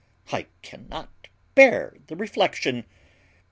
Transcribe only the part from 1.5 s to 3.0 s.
bear the reflection."